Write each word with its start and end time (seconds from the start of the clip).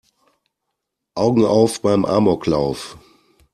Augen 1.13 1.45
auf 1.45 1.83
beim 1.83 2.05
Amoklauf! 2.05 2.97